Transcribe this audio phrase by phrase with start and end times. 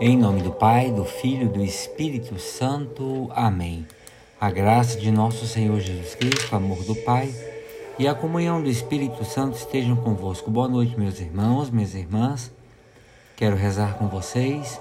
[0.00, 3.30] Em nome do Pai, do Filho e do Espírito Santo.
[3.32, 3.86] Amém.
[4.40, 7.32] A graça de nosso Senhor Jesus Cristo, o amor do Pai
[7.96, 10.50] e a comunhão do Espírito Santo estejam convosco.
[10.50, 12.52] Boa noite, meus irmãos, minhas irmãs.
[13.36, 14.80] Quero rezar com vocês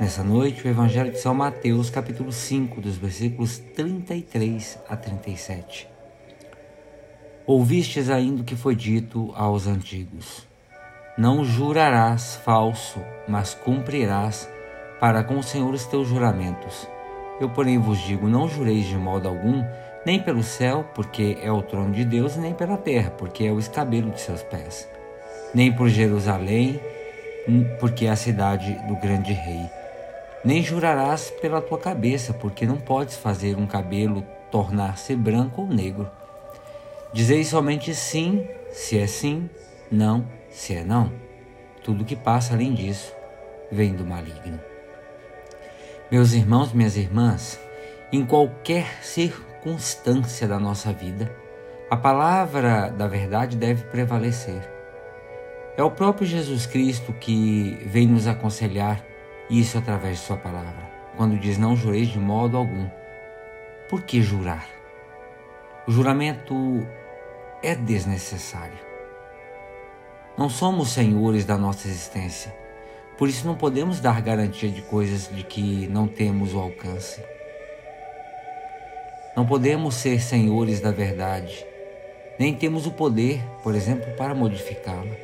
[0.00, 5.86] nessa noite o Evangelho de São Mateus, capítulo 5, dos versículos 33 a 37.
[7.46, 10.49] Ouvistes ainda o que foi dito aos antigos
[11.20, 12.98] não jurarás falso,
[13.28, 14.48] mas cumprirás
[14.98, 16.88] para com o Senhor os teus juramentos.
[17.38, 19.62] Eu, porém, vos digo: não jureis de modo algum,
[20.06, 23.58] nem pelo céu, porque é o trono de Deus, nem pela terra, porque é o
[23.58, 24.88] escabelo de seus pés,
[25.54, 26.80] nem por Jerusalém,
[27.78, 29.68] porque é a cidade do grande rei.
[30.42, 36.10] Nem jurarás pela tua cabeça, porque não podes fazer um cabelo tornar-se branco ou negro.
[37.12, 39.50] Dizeis somente sim, se é sim,
[39.90, 41.12] não, se é não,
[41.82, 43.12] tudo que passa além disso
[43.72, 44.60] vem do maligno.
[46.10, 47.60] Meus irmãos, minhas irmãs,
[48.12, 51.34] em qualquer circunstância da nossa vida,
[51.90, 54.60] a palavra da verdade deve prevalecer.
[55.76, 59.04] É o próprio Jesus Cristo que vem nos aconselhar
[59.48, 62.88] isso através de Sua palavra, quando diz: Não jureis de modo algum.
[63.88, 64.68] Por que jurar?
[65.86, 66.86] O juramento
[67.62, 68.89] é desnecessário.
[70.40, 72.50] Não somos senhores da nossa existência.
[73.18, 77.22] Por isso não podemos dar garantia de coisas de que não temos o alcance.
[79.36, 81.62] Não podemos ser senhores da verdade,
[82.38, 85.14] nem temos o poder, por exemplo, para modificá-la.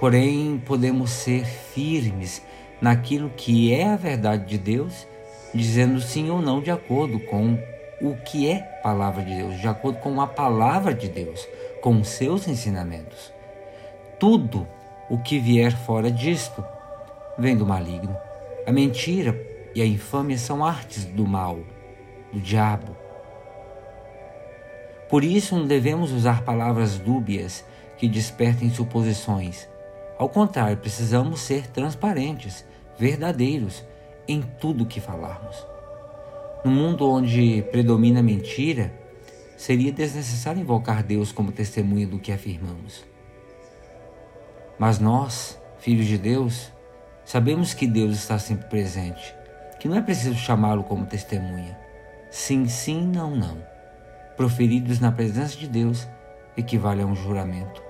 [0.00, 2.40] Porém, podemos ser firmes
[2.80, 5.06] naquilo que é a verdade de Deus,
[5.52, 7.58] dizendo sim ou não de acordo com
[8.00, 11.46] o que é palavra de Deus, de acordo com a palavra de Deus,
[11.82, 13.34] com os seus ensinamentos.
[14.18, 14.66] Tudo
[15.10, 16.64] o que vier fora disto
[17.38, 18.16] vem do maligno.
[18.66, 19.38] A mentira
[19.74, 21.58] e a infâmia são artes do mal,
[22.32, 22.96] do diabo.
[25.08, 27.64] Por isso não devemos usar palavras dúbias
[27.98, 29.68] que despertem suposições.
[30.18, 32.64] Ao contrário, precisamos ser transparentes,
[32.98, 33.84] verdadeiros
[34.28, 35.66] em tudo que falarmos.
[36.64, 38.92] No mundo onde predomina a mentira,
[39.56, 43.13] seria desnecessário invocar Deus como testemunha do que afirmamos.
[44.78, 46.72] Mas nós, filhos de Deus,
[47.24, 49.34] sabemos que Deus está sempre presente,
[49.78, 51.78] que não é preciso chamá-lo como testemunha.
[52.30, 53.56] Sim, sim, não, não.
[54.36, 56.08] Proferidos na presença de Deus
[56.56, 57.82] equivale a um juramento.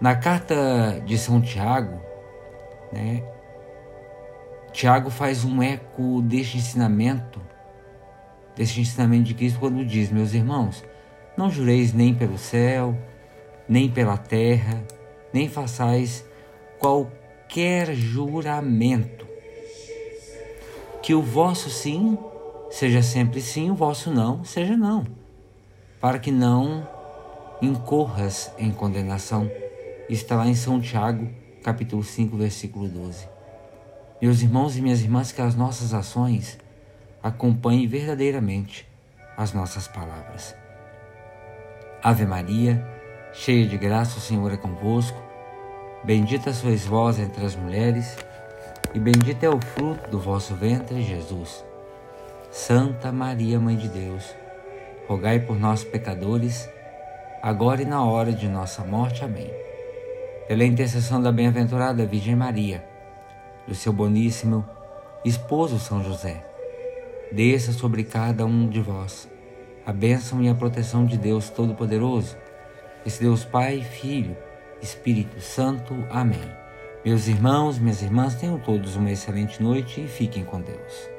[0.00, 2.00] Na carta de São Tiago,
[2.92, 3.24] né,
[4.72, 7.40] Tiago faz um eco deste ensinamento,
[8.54, 10.84] deste ensinamento de Cristo, quando diz: Meus irmãos,
[11.36, 12.96] não jureis nem pelo céu,
[13.68, 14.84] nem pela terra,
[15.32, 16.24] nem façais
[16.78, 19.26] qualquer juramento.
[21.02, 22.18] Que o vosso sim
[22.70, 25.04] seja sempre sim, o vosso não seja não,
[26.00, 26.86] para que não
[27.62, 29.50] incorras em condenação.
[30.08, 31.28] Está lá em São Tiago,
[31.62, 33.28] capítulo 5, versículo 12.
[34.20, 36.58] Meus irmãos e minhas irmãs, que as nossas ações
[37.22, 38.88] acompanhem verdadeiramente
[39.36, 40.54] as nossas palavras.
[42.02, 42.84] Ave Maria,
[43.32, 45.20] cheia de graça, o Senhor é convosco.
[46.04, 48.16] Bendita sois vós entre as mulheres,
[48.94, 51.64] e bendito é o fruto do vosso ventre, Jesus.
[52.50, 54.34] Santa Maria, Mãe de Deus,
[55.06, 56.68] rogai por nós, pecadores,
[57.42, 59.24] agora e na hora de nossa morte.
[59.24, 59.50] Amém.
[60.46, 62.84] Pela intercessão da bem-aventurada Virgem Maria,
[63.66, 64.64] do seu boníssimo
[65.24, 66.42] esposo São José,
[67.30, 69.28] desça sobre cada um de vós
[69.88, 72.36] a bênção e a proteção de Deus Todo-Poderoso
[73.08, 74.36] esse Deus Pai, Filho,
[74.82, 75.94] Espírito Santo.
[76.10, 76.44] Amém.
[77.02, 81.17] Meus irmãos, minhas irmãs, tenham todos uma excelente noite e fiquem com Deus.